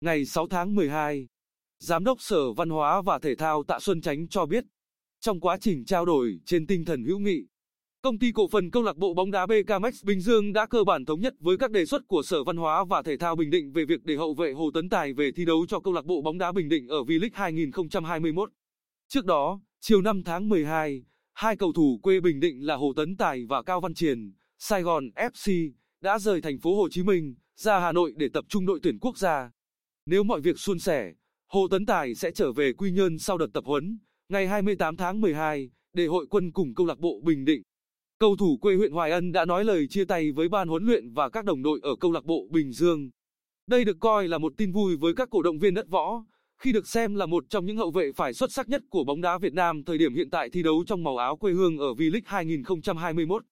[0.00, 1.28] ngày 6 tháng 12.
[1.78, 4.64] Giám đốc Sở Văn hóa và Thể thao Tạ Xuân Chánh cho biết,
[5.20, 7.46] trong quá trình trao đổi trên tinh thần hữu nghị,
[8.02, 11.04] Công ty cổ phần câu lạc bộ bóng đá BKMX Bình Dương đã cơ bản
[11.04, 13.72] thống nhất với các đề xuất của Sở Văn hóa và Thể thao Bình Định
[13.72, 16.22] về việc để hậu vệ Hồ Tấn Tài về thi đấu cho câu lạc bộ
[16.22, 18.50] bóng đá Bình Định ở V-League 2021.
[19.08, 21.02] Trước đó, chiều 5 tháng 12,
[21.34, 24.82] hai cầu thủ quê Bình Định là Hồ Tấn Tài và Cao Văn Triền, Sài
[24.82, 28.66] Gòn FC đã rời thành phố Hồ Chí Minh ra Hà Nội để tập trung
[28.66, 29.50] đội tuyển quốc gia.
[30.10, 31.12] Nếu mọi việc suôn sẻ,
[31.46, 35.20] Hồ Tấn Tài sẽ trở về Quy Nhơn sau đợt tập huấn ngày 28 tháng
[35.20, 37.62] 12 để hội quân cùng câu lạc bộ Bình Định.
[38.18, 41.12] Cầu thủ quê huyện Hoài Ân đã nói lời chia tay với ban huấn luyện
[41.12, 43.10] và các đồng đội ở câu lạc bộ Bình Dương.
[43.66, 46.24] Đây được coi là một tin vui với các cổ động viên đất võ,
[46.58, 49.20] khi được xem là một trong những hậu vệ phải xuất sắc nhất của bóng
[49.20, 51.92] đá Việt Nam thời điểm hiện tại thi đấu trong màu áo quê hương ở
[51.92, 53.44] V-League 2021.